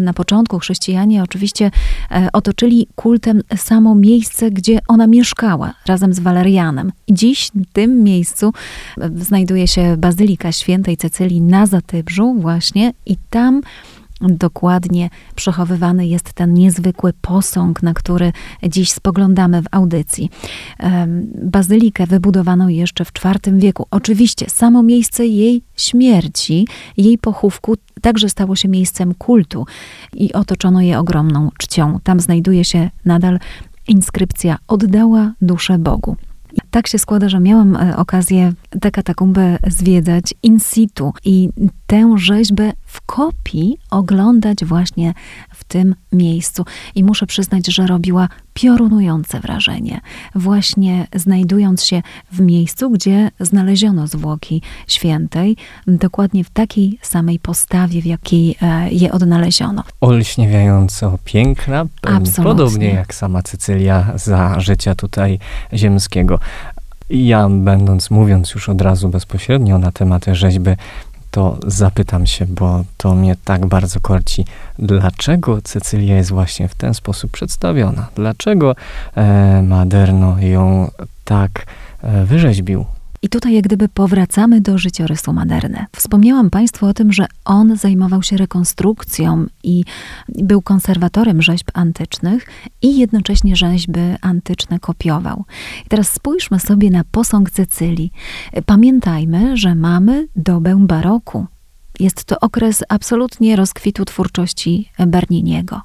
Na 0.00 0.12
początku 0.12 0.58
chrześcijanie 0.58 1.22
oczywiście 1.22 1.70
e, 2.10 2.28
otoczyli 2.32 2.86
kultem 2.96 3.40
samo 3.56 3.94
miejsce, 3.94 4.50
gdzie 4.50 4.78
ona 4.88 5.06
mieszkała 5.06 5.74
razem 5.86 6.14
z 6.14 6.20
Walerianem. 6.20 6.92
Dziś 7.10 7.50
w 7.54 7.72
tym 7.72 8.02
miejscu 8.02 8.52
e, 9.00 9.10
znajduje 9.16 9.68
się 9.68 9.96
Bazylika 9.96 10.52
Świętej 10.52 10.96
Cecylii 10.96 11.40
na 11.40 11.66
Zatybrzu 11.66 12.34
właśnie 12.34 12.92
i 13.06 13.16
tam 13.30 13.62
dokładnie 14.20 15.10
przechowywany 15.34 16.06
jest 16.06 16.32
ten 16.32 16.54
niezwykły 16.54 17.12
posąg, 17.12 17.82
na 17.82 17.94
który 17.94 18.32
dziś 18.62 18.92
spoglądamy 18.92 19.62
w 19.62 19.66
audycji. 19.70 20.30
Bazylikę 21.42 22.06
wybudowano 22.06 22.68
jeszcze 22.68 23.04
w 23.04 23.12
IV 23.24 23.58
wieku. 23.58 23.86
Oczywiście 23.90 24.50
samo 24.50 24.82
miejsce 24.82 25.26
jej 25.26 25.62
śmierci, 25.76 26.66
jej 26.96 27.18
pochówku 27.18 27.74
także 28.00 28.28
stało 28.28 28.56
się 28.56 28.68
miejscem 28.68 29.14
kultu 29.14 29.66
i 30.14 30.32
otoczono 30.32 30.80
je 30.80 30.98
ogromną 30.98 31.50
czcią. 31.58 31.98
Tam 32.02 32.20
znajduje 32.20 32.64
się 32.64 32.90
nadal 33.04 33.38
inskrypcja 33.88 34.56
oddała 34.68 35.32
duszę 35.40 35.78
Bogu. 35.78 36.16
I 36.52 36.60
tak 36.70 36.86
się 36.86 36.98
składa, 36.98 37.28
że 37.28 37.40
miałam 37.40 37.76
e, 37.76 37.96
okazję 37.96 38.52
tę 38.80 38.90
katakumbę 38.90 39.58
zwiedzać 39.66 40.34
in 40.42 40.60
situ 40.60 41.12
i 41.24 41.48
tę 41.94 42.18
rzeźbę 42.18 42.72
w 42.84 43.00
kopii 43.00 43.78
oglądać 43.90 44.64
właśnie 44.64 45.14
w 45.54 45.64
tym 45.64 45.94
miejscu. 46.12 46.64
I 46.94 47.04
muszę 47.04 47.26
przyznać, 47.26 47.66
że 47.66 47.86
robiła 47.86 48.28
piorunujące 48.54 49.40
wrażenie, 49.40 50.00
właśnie 50.34 51.06
znajdując 51.14 51.84
się 51.84 52.02
w 52.32 52.40
miejscu, 52.40 52.90
gdzie 52.90 53.30
znaleziono 53.40 54.06
zwłoki 54.06 54.62
świętej, 54.88 55.56
dokładnie 55.86 56.44
w 56.44 56.50
takiej 56.50 56.98
samej 57.02 57.38
postawie, 57.38 58.02
w 58.02 58.06
jakiej 58.06 58.56
e, 58.62 58.90
je 58.90 59.12
odnaleziono. 59.12 59.82
Olśniewiająco 60.00 61.18
piękna, 61.24 61.86
Absolutnie. 62.02 62.44
podobnie 62.44 62.88
jak 62.88 63.14
sama 63.14 63.42
Cecylia 63.42 64.12
za 64.14 64.60
życia 64.60 64.94
tutaj 64.94 65.38
ziemskiego. 65.72 66.38
Ja, 67.10 67.48
będąc, 67.48 68.10
mówiąc 68.10 68.54
już 68.54 68.68
od 68.68 68.80
razu 68.80 69.08
bezpośrednio 69.08 69.78
na 69.78 69.92
temat 69.92 70.24
rzeźby, 70.32 70.70
to 71.34 71.58
zapytam 71.66 72.26
się, 72.26 72.46
bo 72.46 72.84
to 72.96 73.14
mnie 73.14 73.36
tak 73.44 73.66
bardzo 73.66 74.00
korci, 74.00 74.44
dlaczego 74.78 75.62
Cecylia 75.62 76.16
jest 76.16 76.30
właśnie 76.30 76.68
w 76.68 76.74
ten 76.74 76.94
sposób 76.94 77.30
przedstawiona? 77.30 78.06
Dlaczego 78.14 78.74
e, 79.16 79.62
Maderno 79.62 80.40
ją 80.40 80.90
tak 81.24 81.66
e, 82.02 82.24
wyrzeźbił? 82.24 82.84
I 83.24 83.28
tutaj 83.28 83.54
jak 83.54 83.64
gdyby 83.64 83.88
powracamy 83.88 84.60
do 84.60 84.78
życiorysu 84.78 85.32
Maderne. 85.32 85.86
Wspomniałam 85.96 86.50
Państwu 86.50 86.86
o 86.86 86.94
tym, 86.94 87.12
że 87.12 87.26
on 87.44 87.76
zajmował 87.76 88.22
się 88.22 88.36
rekonstrukcją 88.36 89.46
i 89.62 89.84
był 90.28 90.62
konserwatorem 90.62 91.42
rzeźb 91.42 91.68
antycznych 91.74 92.46
i 92.82 92.98
jednocześnie 92.98 93.56
rzeźby 93.56 94.00
antyczne 94.20 94.78
kopiował. 94.78 95.44
I 95.86 95.88
teraz 95.88 96.12
spójrzmy 96.12 96.60
sobie 96.60 96.90
na 96.90 97.04
posąg 97.10 97.50
Cecylii. 97.50 98.12
Pamiętajmy, 98.66 99.56
że 99.56 99.74
mamy 99.74 100.28
dobę 100.36 100.76
baroku. 100.86 101.46
Jest 102.00 102.24
to 102.24 102.40
okres 102.40 102.84
absolutnie 102.88 103.56
rozkwitu 103.56 104.04
twórczości 104.04 104.90
Berniniego. 105.06 105.80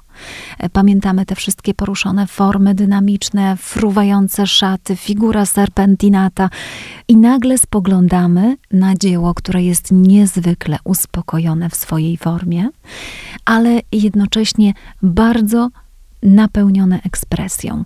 Pamiętamy 0.72 1.26
te 1.26 1.34
wszystkie 1.34 1.74
poruszone 1.74 2.26
formy 2.26 2.74
dynamiczne, 2.74 3.56
fruwające 3.56 4.46
szaty, 4.46 4.96
figura 4.96 5.46
serpentinata 5.46 6.50
i 7.08 7.16
nagle 7.16 7.58
spoglądamy 7.58 8.56
na 8.72 8.94
dzieło, 8.94 9.34
które 9.34 9.62
jest 9.62 9.92
niezwykle 9.92 10.78
uspokojone 10.84 11.70
w 11.70 11.74
swojej 11.74 12.16
formie, 12.16 12.68
ale 13.44 13.80
jednocześnie 13.92 14.74
bardzo 15.02 15.68
napełnione 16.22 17.00
ekspresją. 17.02 17.84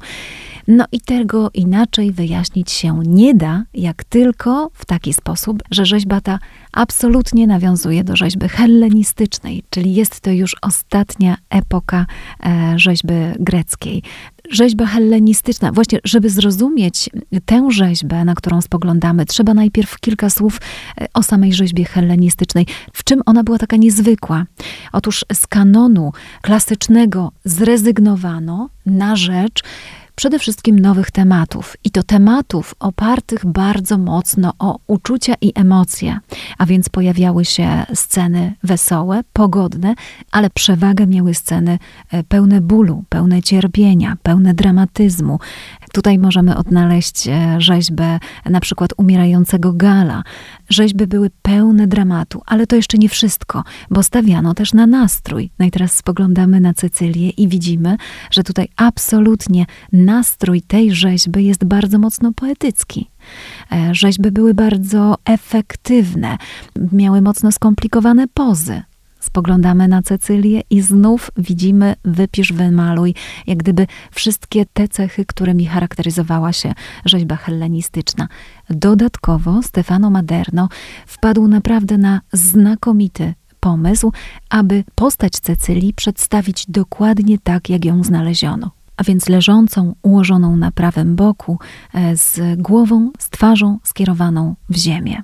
No 0.69 0.85
i 0.93 1.01
tego 1.01 1.51
inaczej 1.55 2.13
wyjaśnić 2.13 2.71
się 2.71 3.01
nie 3.07 3.35
da, 3.35 3.63
jak 3.75 4.05
tylko 4.05 4.71
w 4.75 4.85
taki 4.85 5.13
sposób, 5.13 5.63
że 5.71 5.87
rzeźba 5.87 6.21
ta 6.21 6.39
absolutnie 6.73 7.47
nawiązuje 7.47 8.05
do 8.05 8.17
rzeźby 8.17 8.49
hellenistycznej, 8.49 9.63
czyli 9.71 9.95
jest 9.95 10.21
to 10.21 10.31
już 10.31 10.57
ostatnia 10.63 11.37
epoka 11.51 12.07
e, 12.47 12.75
rzeźby 12.77 13.15
greckiej. 13.41 14.03
Rzeźba 14.51 14.87
hellenistyczna, 14.87 15.73
właśnie, 15.73 15.99
żeby 16.05 16.31
zrozumieć 16.31 17.11
tę 17.45 17.71
rzeźbę, 17.71 18.25
na 18.25 18.35
którą 18.35 18.61
spoglądamy, 18.61 19.27
trzeba 19.27 19.55
najpierw 19.55 20.01
kilka 20.01 20.31
słów 20.31 20.61
e, 21.01 21.07
o 21.15 21.23
samej 21.23 21.53
rzeźbie 21.53 21.85
hellenistycznej. 21.85 22.67
W 22.93 23.05
czym 23.05 23.21
ona 23.27 23.45
była 23.45 23.59
taka 23.59 23.77
niezwykła? 23.77 24.45
Otóż 24.93 25.25
z 25.33 25.47
kanonu 25.47 26.13
klasycznego 26.43 27.33
zrezygnowano 27.45 28.69
na 28.87 29.17
rzecz 29.17 29.63
przede 30.15 30.39
wszystkim 30.39 30.79
nowych 30.79 31.11
tematów. 31.11 31.77
I 31.85 31.91
to 31.91 32.03
tematów 32.03 32.75
opartych 32.81 33.47
bardzo 33.47 33.99
mocno 33.99 34.53
o 34.59 34.79
uczucia 34.87 35.35
i 35.41 35.53
emocje. 35.55 36.19
A 36.59 36.67
więc 36.67 36.89
pojawiały 36.89 37.45
się 37.45 37.87
sceny 37.95 38.55
wesołe, 38.63 39.21
pogodne, 39.33 39.95
ale 40.31 40.51
przewagę 40.51 41.07
miały 41.07 41.35
sceny 41.35 41.79
e, 42.11 42.23
pełne 42.23 42.61
bólu, 42.61 43.05
pełne 43.09 43.43
cierpienia, 43.43 44.17
pełne 44.23 44.55
dramatyzmu. 44.55 45.39
Tutaj 45.95 46.19
możemy 46.19 46.57
odnaleźć 46.57 47.29
e, 47.29 47.57
rzeźbę 47.59 48.19
na 48.51 48.61
przykład 48.61 48.91
umierającego 48.97 49.73
Gala. 49.73 50.23
Rzeźby 50.69 51.07
były 51.07 51.31
pełne 51.43 51.87
dramatu, 51.87 52.43
ale 52.47 52.67
to 52.67 52.77
jeszcze 52.77 52.99
nie 52.99 53.09
wszystko, 53.09 53.65
bo 53.91 54.03
stawiano 54.03 54.55
też 54.55 54.73
na 54.73 54.87
nastrój. 54.87 55.51
No 55.59 55.67
i 55.67 55.71
teraz 55.71 55.97
spoglądamy 55.97 56.61
na 56.61 56.75
Cecylię 56.75 57.31
i 57.31 57.49
widzimy, 57.49 57.97
że 58.31 58.43
tutaj 58.43 58.69
absolutnie 58.77 59.67
nastrój 59.93 60.63
tej 60.63 60.95
rzeźby 60.95 61.45
jest 61.45 61.65
bardzo 61.65 61.99
mocno 61.99 62.33
poetycki. 62.33 63.11
E, 63.73 63.95
rzeźby 63.95 64.31
były 64.31 64.55
bardzo 64.55 65.15
efektywne, 65.25 66.39
miały 66.93 67.23
mocno 67.23 67.53
skomplikowane 67.53 68.29
pozy. 68.29 68.83
Spoglądamy 69.25 69.89
na 69.89 70.03
Cecylię 70.03 70.63
i 70.71 70.81
znów 70.81 71.31
widzimy 71.37 71.95
wypisz, 72.05 72.53
wymaluj, 72.53 73.15
jak 73.47 73.59
gdyby 73.59 73.87
wszystkie 74.13 74.67
te 74.67 74.89
cechy, 74.89 75.25
którymi 75.25 75.67
charakteryzowała 75.67 76.53
się 76.53 76.73
rzeźba 77.05 77.37
hellenistyczna. 77.37 78.29
Dodatkowo 78.71 79.63
Stefano 79.63 80.11
Maderno 80.11 80.69
wpadł 81.07 81.49
naprawdę 81.49 81.99
na 81.99 82.21
znakomity 82.33 83.35
pomysł, 83.61 84.13
aby 84.51 84.85
postać 84.95 85.33
Cecylii 85.33 85.95
przedstawić 85.95 86.67
dokładnie 86.69 87.39
tak, 87.39 87.71
jak 87.71 87.85
ją 87.85 88.05
znaleziono. 88.05 88.71
A 88.97 89.05
więc 89.05 89.29
leżącą, 89.29 89.95
ułożoną 90.03 90.57
na 90.57 90.71
prawym 90.71 91.17
boku, 91.17 91.59
e, 91.95 92.17
z 92.17 92.61
głową, 92.61 93.11
z 93.19 93.31
twarzą 93.31 93.79
skierowaną 93.83 94.55
w 94.69 94.77
ziemię. 94.77 95.23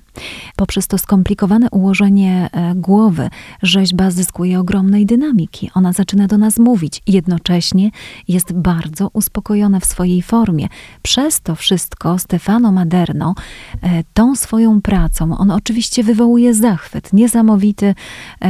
Poprzez 0.55 0.87
to 0.87 0.97
skomplikowane 0.97 1.69
ułożenie 1.69 2.49
e, 2.51 2.75
głowy 2.75 3.29
rzeźba 3.61 4.11
zyskuje 4.11 4.59
ogromnej 4.59 5.05
dynamiki. 5.05 5.71
Ona 5.73 5.93
zaczyna 5.93 6.27
do 6.27 6.37
nas 6.37 6.59
mówić, 6.59 7.01
jednocześnie 7.07 7.91
jest 8.27 8.53
bardzo 8.53 9.09
uspokojona 9.13 9.79
w 9.79 9.85
swojej 9.85 10.21
formie. 10.21 10.67
Przez 11.01 11.41
to 11.41 11.55
wszystko 11.55 12.19
Stefano 12.19 12.71
Maderno 12.71 13.35
e, 13.81 14.03
tą 14.13 14.35
swoją 14.35 14.81
pracą, 14.81 15.37
on 15.37 15.51
oczywiście 15.51 16.03
wywołuje 16.03 16.53
zachwyt, 16.53 17.13
niesamowity, 17.13 17.95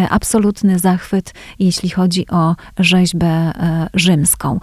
absolutny 0.09 0.79
zachwyt, 0.79 1.33
jeśli 1.59 1.89
chodzi 1.89 2.27
o 2.27 2.55
rzeźbę 2.79 3.53
rzymską. 3.93 4.59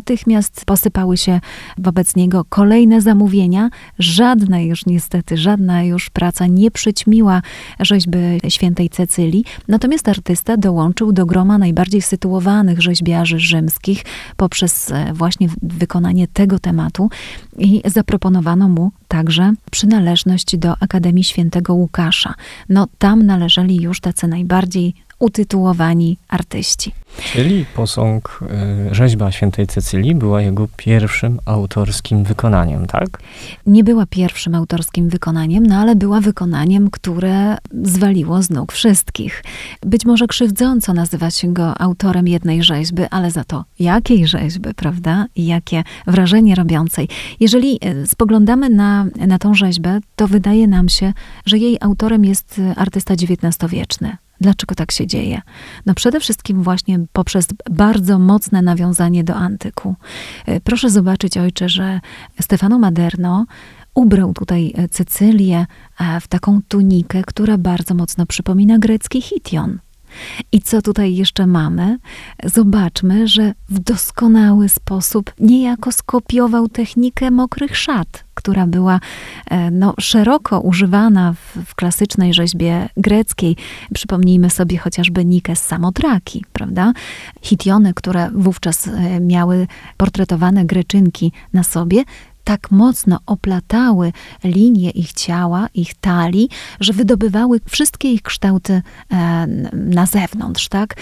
Natychmiast 0.00 0.64
posypały 0.64 1.16
się 1.16 1.40
wobec 1.78 2.16
niego 2.16 2.44
kolejne 2.48 3.00
zamówienia. 3.00 3.70
Żadna 3.98 4.60
już 4.60 4.86
niestety, 4.86 5.36
żadna 5.36 5.84
już 5.84 6.10
praca 6.10 6.46
nie 6.46 6.70
przyćmiła 6.70 7.42
rzeźby 7.80 8.18
świętej 8.48 8.88
Cecylii. 8.90 9.44
Natomiast 9.68 10.08
artysta 10.08 10.56
dołączył 10.56 11.12
do 11.12 11.26
groma 11.26 11.58
najbardziej 11.58 12.02
sytuowanych 12.02 12.82
rzeźbiarzy 12.82 13.38
rzymskich 13.38 14.04
poprzez 14.36 14.90
e, 14.90 15.12
właśnie 15.12 15.48
wykonanie 15.62 16.28
tego 16.28 16.58
tematu 16.58 17.10
i 17.58 17.82
zaproponowano 17.84 18.68
mu 18.68 18.92
także 19.08 19.52
przynależność 19.70 20.56
do 20.56 20.74
Akademii 20.80 21.24
Świętego 21.24 21.74
Łukasza. 21.74 22.34
No 22.68 22.86
tam 22.98 23.26
należeli 23.26 23.82
już 23.82 24.00
tacy 24.00 24.28
najbardziej 24.28 24.94
utytułowani 25.20 26.16
artyści. 26.28 26.92
Czyli 27.32 27.64
posąg, 27.74 28.40
y, 28.90 28.94
rzeźba 28.94 29.32
świętej 29.32 29.66
Cecylii 29.66 30.14
była 30.14 30.42
jego 30.42 30.68
pierwszym 30.76 31.38
autorskim 31.44 32.24
wykonaniem, 32.24 32.86
tak? 32.86 33.22
Nie 33.66 33.84
była 33.84 34.06
pierwszym 34.06 34.54
autorskim 34.54 35.08
wykonaniem, 35.08 35.66
no 35.66 35.76
ale 35.76 35.96
była 35.96 36.20
wykonaniem, 36.20 36.90
które 36.90 37.56
zwaliło 37.82 38.42
z 38.42 38.50
nóg 38.50 38.72
wszystkich. 38.72 39.44
Być 39.86 40.04
może 40.04 40.26
krzywdząco 40.26 40.92
nazywać 40.92 41.46
go 41.46 41.80
autorem 41.80 42.28
jednej 42.28 42.62
rzeźby, 42.62 43.02
ale 43.10 43.30
za 43.30 43.44
to 43.44 43.64
jakiej 43.78 44.26
rzeźby, 44.26 44.74
prawda? 44.76 45.26
I 45.36 45.46
jakie 45.46 45.84
wrażenie 46.06 46.54
robiącej. 46.54 47.08
Jeżeli 47.40 47.78
y, 47.84 48.06
spoglądamy 48.06 48.70
na, 48.70 49.06
na 49.26 49.38
tą 49.38 49.54
rzeźbę, 49.54 50.00
to 50.16 50.28
wydaje 50.28 50.68
nam 50.68 50.88
się, 50.88 51.12
że 51.46 51.58
jej 51.58 51.76
autorem 51.80 52.24
jest 52.24 52.60
artysta 52.76 53.14
XIX-wieczny. 53.14 54.16
Dlaczego 54.40 54.74
tak 54.74 54.92
się 54.92 55.06
dzieje? 55.06 55.40
No 55.86 55.94
przede 55.94 56.20
wszystkim 56.20 56.62
właśnie 56.62 57.00
poprzez 57.12 57.46
bardzo 57.70 58.18
mocne 58.18 58.62
nawiązanie 58.62 59.24
do 59.24 59.34
antyku. 59.34 59.94
E, 60.46 60.60
proszę 60.60 60.90
zobaczyć, 60.90 61.36
ojcze, 61.38 61.68
że 61.68 62.00
Stefano 62.40 62.78
Maderno 62.78 63.46
ubrał 63.94 64.32
tutaj 64.32 64.72
e, 64.76 64.88
Cecylię 64.88 65.66
e, 66.00 66.20
w 66.20 66.28
taką 66.28 66.60
tunikę, 66.68 67.22
która 67.26 67.58
bardzo 67.58 67.94
mocno 67.94 68.26
przypomina 68.26 68.78
grecki 68.78 69.22
hition. 69.22 69.78
I 70.52 70.62
co 70.62 70.82
tutaj 70.82 71.14
jeszcze 71.14 71.46
mamy? 71.46 71.98
Zobaczmy, 72.44 73.28
że 73.28 73.54
w 73.68 73.78
doskonały 73.78 74.68
sposób 74.68 75.32
niejako 75.40 75.92
skopiował 75.92 76.68
technikę 76.68 77.30
mokrych 77.30 77.76
szat, 77.76 78.24
która 78.34 78.66
była 78.66 79.00
e, 79.50 79.70
no, 79.70 79.94
szeroko 80.00 80.60
używana 80.60 81.32
w, 81.32 81.64
w 81.64 81.74
klasycznej 81.74 82.34
rzeźbie 82.34 82.88
greckiej. 82.96 83.56
Przypomnijmy 83.94 84.50
sobie 84.50 84.78
chociażby 84.78 85.24
Nikę 85.24 85.56
z 85.56 85.62
Samotraki, 85.62 86.44
prawda? 86.52 86.92
Hitiony, 87.42 87.94
które 87.94 88.30
wówczas 88.34 88.88
e, 88.88 89.20
miały 89.20 89.66
portretowane 89.96 90.64
greczynki 90.64 91.32
na 91.52 91.62
sobie, 91.62 92.04
tak 92.44 92.70
mocno 92.70 93.18
oplatały 93.26 94.12
linie 94.44 94.90
ich 94.90 95.12
ciała, 95.12 95.68
ich 95.74 95.94
talii, 95.94 96.48
że 96.80 96.92
wydobywały 96.92 97.60
wszystkie 97.68 98.12
ich 98.12 98.22
kształty 98.22 98.82
e, 99.12 99.46
na 99.72 100.06
zewnątrz, 100.06 100.68
tak? 100.68 100.94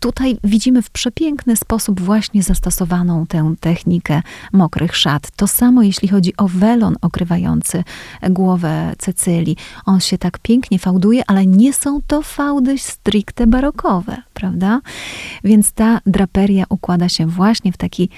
Tutaj 0.00 0.38
widzimy 0.44 0.82
w 0.82 0.90
przepiękny 0.90 1.56
sposób 1.56 2.00
właśnie 2.00 2.42
zastosowaną 2.42 3.26
tę 3.26 3.54
technikę 3.60 4.22
mokrych 4.52 4.96
szat. 4.96 5.30
To 5.36 5.46
samo 5.46 5.82
jeśli 5.82 6.08
chodzi 6.08 6.36
o 6.36 6.48
welon 6.48 6.96
okrywający 7.00 7.84
głowę 8.30 8.92
Cecylii. 8.98 9.56
On 9.86 10.00
się 10.00 10.18
tak 10.18 10.38
pięknie 10.38 10.78
fałduje, 10.78 11.22
ale 11.26 11.46
nie 11.46 11.72
są 11.72 12.00
to 12.06 12.22
fałdy 12.22 12.78
stricte 12.78 13.46
barokowe, 13.46 14.16
prawda? 14.34 14.80
Więc 15.44 15.72
ta 15.72 16.00
draperia 16.06 16.64
układa 16.68 17.08
się 17.08 17.26
właśnie 17.26 17.72
w 17.72 17.76
taki 17.76 18.10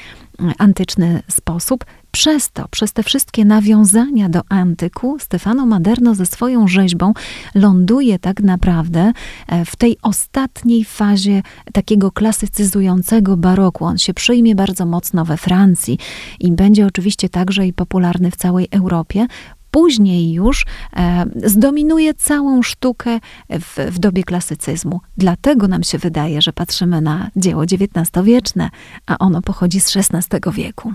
antyczny 0.58 1.22
sposób. 1.28 1.84
Przez 2.18 2.50
to, 2.50 2.68
przez 2.68 2.92
te 2.92 3.02
wszystkie 3.02 3.44
nawiązania 3.44 4.28
do 4.28 4.40
antyku, 4.48 5.18
Stefano 5.18 5.66
Maderno 5.66 6.14
ze 6.14 6.26
swoją 6.26 6.68
rzeźbą 6.68 7.12
ląduje 7.54 8.18
tak 8.18 8.40
naprawdę 8.40 9.12
e, 9.48 9.64
w 9.64 9.76
tej 9.76 9.96
ostatniej 10.02 10.84
fazie 10.84 11.42
takiego 11.72 12.10
klasycyzującego 12.10 13.36
baroku. 13.36 13.84
On 13.84 13.98
się 13.98 14.14
przyjmie 14.14 14.54
bardzo 14.54 14.86
mocno 14.86 15.24
we 15.24 15.36
Francji 15.36 15.98
i 16.40 16.52
będzie 16.52 16.86
oczywiście 16.86 17.28
także 17.28 17.66
i 17.66 17.72
popularny 17.72 18.30
w 18.30 18.36
całej 18.36 18.68
Europie, 18.70 19.26
później 19.70 20.32
już 20.32 20.66
e, 20.96 21.26
zdominuje 21.44 22.14
całą 22.14 22.62
sztukę 22.62 23.20
w, 23.50 23.90
w 23.90 23.98
dobie 23.98 24.24
klasycyzmu. 24.24 25.00
Dlatego 25.16 25.68
nam 25.68 25.82
się 25.82 25.98
wydaje, 25.98 26.42
że 26.42 26.52
patrzymy 26.52 27.00
na 27.00 27.30
dzieło 27.36 27.62
XIX-wieczne, 27.62 28.70
a 29.06 29.18
ono 29.18 29.42
pochodzi 29.42 29.80
z 29.80 29.96
XVI 29.96 30.52
wieku. 30.52 30.92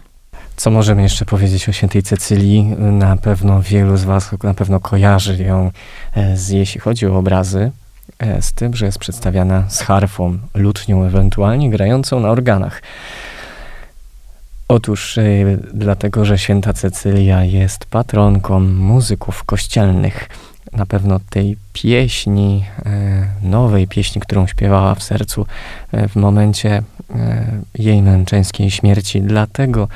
Co 0.55 0.71
możemy 0.71 1.01
jeszcze 1.01 1.25
powiedzieć 1.25 1.69
o 1.69 1.71
świętej 1.71 2.03
Cecylii? 2.03 2.63
Na 2.77 3.17
pewno 3.17 3.61
wielu 3.61 3.97
z 3.97 4.03
Was 4.03 4.31
na 4.43 4.53
pewno 4.53 4.79
kojarzy 4.79 5.43
ją, 5.43 5.71
e, 6.15 6.37
z, 6.37 6.49
jeśli 6.49 6.81
chodzi 6.81 7.07
o 7.07 7.17
obrazy, 7.17 7.71
e, 8.19 8.41
z 8.41 8.53
tym, 8.53 8.75
że 8.75 8.85
jest 8.85 8.97
przedstawiana 8.99 9.63
z 9.69 9.79
harfą, 9.79 10.37
lutnią, 10.53 11.03
ewentualnie 11.03 11.69
grającą 11.69 12.19
na 12.19 12.29
organach. 12.29 12.81
Otóż 14.67 15.17
y, 15.17 15.59
dlatego, 15.73 16.25
że 16.25 16.37
święta 16.37 16.73
Cecylia 16.73 17.43
jest 17.43 17.85
patronką 17.85 18.59
muzyków 18.59 19.43
kościelnych. 19.43 20.29
Na 20.75 20.85
pewno 20.85 21.19
tej 21.29 21.57
pieśni, 21.73 22.65
y, 23.43 23.47
nowej 23.47 23.87
pieśni, 23.87 24.21
którą 24.21 24.47
śpiewała 24.47 24.95
w 24.95 25.03
sercu 25.03 25.45
y, 25.93 26.07
w 26.07 26.15
momencie 26.15 26.83
jej 27.75 28.01
męczeńskiej 28.01 28.71
śmierci. 28.71 29.21
Dlatego 29.21 29.87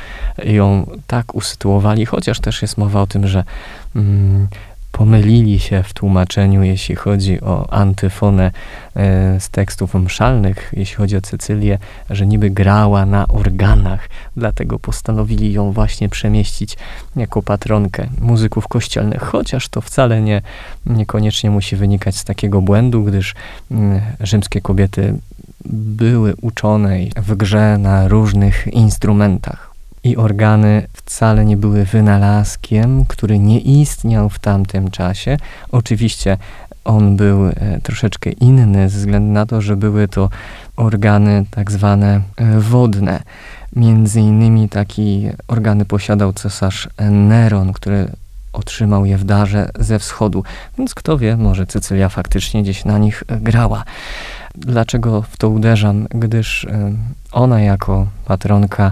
ją 0.44 0.90
tak 1.08 1.36
usytuowali, 1.36 2.06
chociaż 2.06 2.40
też 2.40 2.62
jest 2.62 2.78
mowa 2.78 3.02
o 3.02 3.08
tym, 3.08 3.28
że 3.28 3.44
mm, 3.96 4.48
pomylili 4.98 5.60
się 5.60 5.84
w 5.84 5.94
tłumaczeniu, 5.94 6.64
jeśli 6.64 6.96
chodzi 6.96 7.42
o 7.42 7.74
antyfonę 7.74 8.52
e, 8.96 9.40
z 9.40 9.50
tekstów 9.50 9.94
mszalnych, 9.94 10.74
jeśli 10.78 10.96
chodzi 10.96 11.18
o 11.18 11.22
Cecylię, 11.22 11.78
że 12.10 12.28
niby 12.28 12.50
grała 12.50 13.06
na 13.06 13.28
organach, 13.28 14.10
dlatego 14.38 14.80
postanowili 14.80 15.54
ją 15.54 15.72
właśnie 15.72 16.10
przemieścić 16.10 16.78
jako 17.16 17.42
patronkę 17.42 18.08
muzyków 18.22 18.68
kościelnych, 18.68 19.22
chociaż 19.22 19.70
to 19.70 19.82
wcale 19.82 20.22
nie, 20.22 20.42
niekoniecznie 20.86 21.52
musi 21.52 21.76
wynikać 21.76 22.16
z 22.16 22.24
takiego 22.24 22.62
błędu, 22.62 23.04
gdyż 23.04 23.36
mm, 23.72 24.02
rzymskie 24.20 24.62
kobiety 24.62 25.14
były 25.66 26.34
uczone 26.42 26.98
w 27.16 27.36
grze 27.36 27.78
na 27.78 28.08
różnych 28.08 28.68
instrumentach 28.68 29.67
i 30.08 30.18
organy 30.18 30.88
wcale 30.94 31.46
nie 31.46 31.58
były 31.58 31.86
wynalazkiem, 31.86 33.06
który 33.06 33.40
nie 33.40 33.60
istniał 33.60 34.30
w 34.30 34.40
tamtym 34.40 34.92
czasie. 34.92 35.38
Oczywiście 35.72 36.38
on 36.86 37.18
był 37.18 37.48
e, 37.48 37.54
troszeczkę 37.84 38.30
inny 38.30 38.90
ze 38.90 38.98
względu 38.98 39.34
na 39.34 39.46
to, 39.46 39.62
że 39.62 39.76
były 39.76 40.08
to 40.08 40.30
organy 40.76 41.46
tak 41.52 41.72
zwane 41.72 42.22
e, 42.38 42.60
wodne. 42.60 43.20
Między 43.76 44.22
innymi 44.22 44.70
taki 44.70 45.30
organy 45.48 45.86
posiadał 45.86 46.34
cesarz 46.34 46.90
Neron, 47.12 47.74
który 47.74 48.10
otrzymał 48.54 49.06
je 49.06 49.18
w 49.18 49.24
darze 49.24 49.70
ze 49.80 50.00
wschodu. 50.00 50.44
Więc 50.78 50.96
kto 50.96 51.18
wie, 51.18 51.38
może 51.38 51.66
Cecylia 51.66 52.10
faktycznie 52.10 52.64
gdzieś 52.64 52.86
na 52.86 52.98
nich 52.98 53.24
grała. 53.28 53.84
Dlaczego 54.56 55.22
w 55.22 55.38
to 55.38 55.50
uderzam? 55.50 56.08
Gdyż 56.10 56.66
e, 56.66 56.92
ona 57.32 57.62
jako 57.62 58.08
patronka 58.26 58.92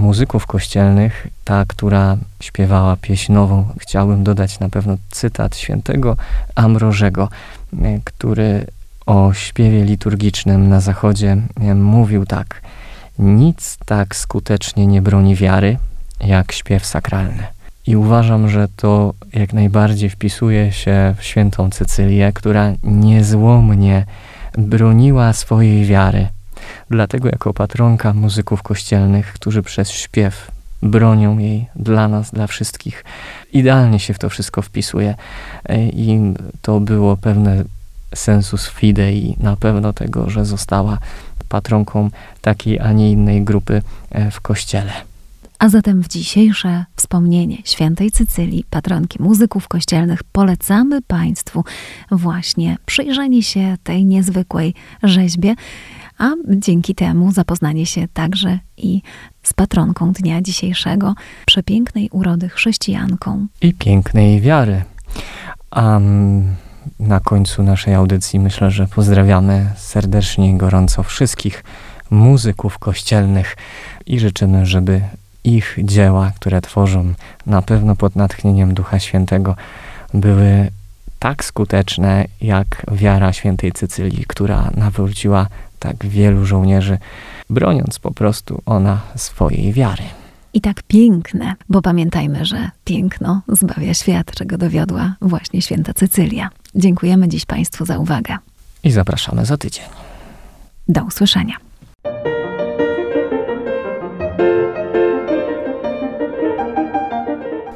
muzyków 0.00 0.46
kościelnych, 0.46 1.26
ta, 1.44 1.64
która 1.68 2.16
śpiewała 2.40 2.96
pieśń 2.96 3.32
nową, 3.32 3.68
chciałbym 3.78 4.24
dodać 4.24 4.60
na 4.60 4.68
pewno 4.68 4.96
cytat 5.10 5.56
świętego 5.56 6.16
Ambrożego, 6.54 7.28
e, 7.82 8.00
który 8.04 8.66
o 9.06 9.32
śpiewie 9.32 9.84
liturgicznym 9.84 10.68
na 10.68 10.80
zachodzie 10.80 11.36
e, 11.60 11.74
mówił 11.74 12.26
tak: 12.26 12.62
Nic 13.18 13.78
tak 13.86 14.16
skutecznie 14.16 14.86
nie 14.86 15.02
broni 15.02 15.36
wiary, 15.36 15.76
jak 16.20 16.52
śpiew 16.52 16.86
sakralny. 16.86 17.46
I 17.86 17.96
uważam, 17.96 18.48
że 18.48 18.68
to 18.76 19.14
jak 19.32 19.52
najbardziej 19.52 20.10
wpisuje 20.10 20.72
się 20.72 21.14
w 21.18 21.24
świętą 21.24 21.70
Cecylię, 21.70 22.32
która 22.32 22.72
niezłomnie 22.82 24.06
broniła 24.58 25.32
swojej 25.32 25.84
wiary 25.84 26.28
Dlatego 26.90 27.28
jako 27.28 27.54
patronka 27.54 28.12
muzyków 28.12 28.62
kościelnych, 28.62 29.32
którzy 29.32 29.62
przez 29.62 29.90
śpiew 29.90 30.50
bronią 30.82 31.38
jej 31.38 31.66
dla 31.76 32.08
nas, 32.08 32.30
dla 32.30 32.46
wszystkich, 32.46 33.04
idealnie 33.52 33.98
się 33.98 34.14
w 34.14 34.18
to 34.18 34.28
wszystko 34.28 34.62
wpisuje. 34.62 35.14
I 35.92 36.18
to 36.62 36.80
było 36.80 37.16
pewne 37.16 37.64
sensus 38.14 38.68
fidei, 38.68 39.36
na 39.40 39.56
pewno 39.56 39.92
tego, 39.92 40.30
że 40.30 40.44
została 40.44 40.98
patronką 41.48 42.10
takiej, 42.40 42.80
a 42.80 42.92
nie 42.92 43.10
innej 43.10 43.42
grupy 43.42 43.82
e, 44.10 44.30
w 44.30 44.40
kościele. 44.40 44.92
A 45.58 45.68
zatem 45.68 46.02
w 46.02 46.08
dzisiejsze 46.08 46.84
wspomnienie 46.96 47.56
świętej 47.64 48.10
Cycylii, 48.10 48.64
patronki 48.70 49.22
muzyków 49.22 49.68
kościelnych, 49.68 50.24
polecamy 50.24 51.02
Państwu 51.02 51.64
właśnie 52.10 52.76
przyjrzenie 52.86 53.42
się 53.42 53.76
tej 53.82 54.04
niezwykłej 54.04 54.74
rzeźbie, 55.02 55.54
a 56.20 56.30
dzięki 56.48 56.94
temu 56.94 57.32
zapoznanie 57.32 57.86
się 57.86 58.08
także 58.08 58.58
i 58.76 59.02
z 59.42 59.52
patronką 59.52 60.12
dnia 60.12 60.42
dzisiejszego, 60.42 61.14
przepięknej 61.46 62.08
urody 62.12 62.48
chrześcijanką. 62.48 63.46
I 63.60 63.74
pięknej 63.74 64.40
wiary. 64.40 64.82
A 65.70 66.00
na 67.00 67.20
końcu 67.20 67.62
naszej 67.62 67.94
audycji 67.94 68.40
myślę, 68.40 68.70
że 68.70 68.86
pozdrawiamy 68.86 69.66
serdecznie 69.76 70.50
i 70.50 70.54
gorąco 70.56 71.02
wszystkich 71.02 71.64
muzyków 72.10 72.78
kościelnych 72.78 73.56
i 74.06 74.20
życzymy, 74.20 74.66
żeby 74.66 75.00
ich 75.44 75.78
dzieła, 75.82 76.32
które 76.36 76.60
tworzą 76.60 77.14
na 77.46 77.62
pewno 77.62 77.96
pod 77.96 78.16
natchnieniem 78.16 78.74
Ducha 78.74 78.98
Świętego, 78.98 79.56
były 80.14 80.70
tak 81.18 81.44
skuteczne 81.44 82.24
jak 82.40 82.86
wiara 82.92 83.32
świętej 83.32 83.72
Cycylii, 83.72 84.24
która 84.28 84.70
nawróciła 84.76 85.46
tak 85.80 86.06
wielu 86.06 86.46
żołnierzy, 86.46 86.98
broniąc 87.50 87.98
po 87.98 88.10
prostu 88.10 88.62
ona 88.66 89.00
swojej 89.16 89.72
wiary. 89.72 90.02
I 90.54 90.60
tak 90.60 90.82
piękne, 90.82 91.54
bo 91.68 91.82
pamiętajmy, 91.82 92.44
że 92.44 92.70
piękno 92.84 93.42
zbawia 93.48 93.94
świat, 93.94 94.32
czego 94.32 94.58
dowiodła 94.58 95.14
właśnie 95.20 95.62
święta 95.62 95.92
Cycylia. 95.94 96.50
Dziękujemy 96.74 97.28
dziś 97.28 97.46
Państwu 97.46 97.84
za 97.84 97.98
uwagę. 97.98 98.36
I 98.84 98.90
zapraszamy 98.90 99.44
za 99.44 99.56
tydzień. 99.56 99.84
Do 100.88 101.04
usłyszenia. 101.04 101.54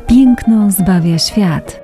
Piękno 0.09 0.71
zbawia 0.71 1.19
świat. 1.19 1.84